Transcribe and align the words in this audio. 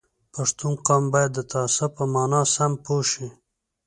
پښتون 0.33 0.73
قوم 0.85 1.03
باید 1.13 1.31
د 1.35 1.39
تعصب 1.51 1.89
په 1.97 2.05
مانا 2.13 2.41
سم 2.53 2.71
پوه 2.83 3.03
شي 3.11 3.27